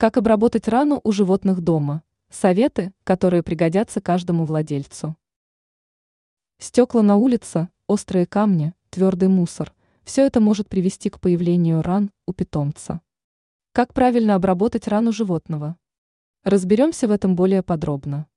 [0.00, 2.04] Как обработать рану у животных дома?
[2.30, 5.16] Советы, которые пригодятся каждому владельцу.
[6.60, 9.74] Стекла на улице, острые камни, твердый мусор–
[10.04, 13.00] все это может привести к появлению ран у питомца.
[13.72, 15.76] Как правильно обработать рану животного?
[16.44, 18.28] Разберемся в этом более подробно.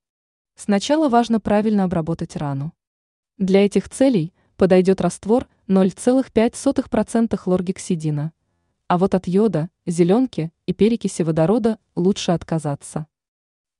[0.55, 2.73] Сначала важно правильно обработать рану.
[3.37, 8.33] Для этих целей подойдет раствор 0,5% хлоргексидина,
[8.91, 13.07] а вот от йода, зеленки и перекиси водорода лучше отказаться.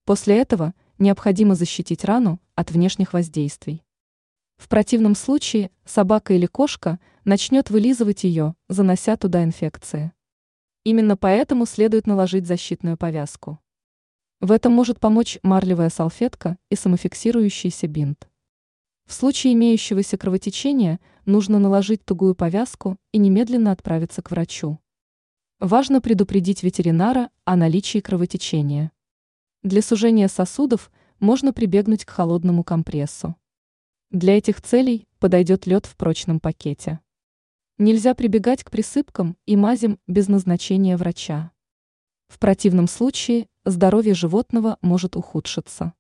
[0.06, 3.84] После этого необходимо защитить рану от внешних воздействий.
[4.56, 10.14] В противном случае собака или кошка начнет вылизывать ее, занося туда инфекции.
[10.86, 13.60] Именно поэтому следует наложить защитную повязку.
[14.40, 18.30] В этом может помочь марлевая салфетка и самофиксирующийся бинт.
[19.08, 24.80] В случае имеющегося кровотечения нужно наложить тугую повязку и немедленно отправиться к врачу.
[25.62, 28.92] Важно предупредить ветеринара о наличии кровотечения.
[29.62, 33.36] Для сужения сосудов можно прибегнуть к холодному компрессу.
[34.10, 37.00] Для этих целей подойдет лед в прочном пакете.
[37.78, 41.52] Нельзя прибегать к присыпкам и мазям без назначения врача.
[42.28, 45.94] В противном случае здоровье животного может ухудшиться.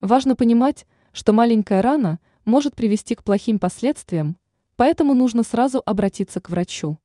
[0.00, 4.36] Важно понимать, что маленькая рана может привести к плохим последствиям,
[4.74, 6.98] поэтому нужно сразу обратиться к врачу.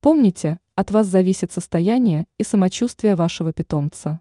[0.00, 4.20] Помните, от вас зависит состояние и самочувствие вашего питомца.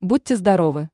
[0.00, 0.90] Будьте здоровы!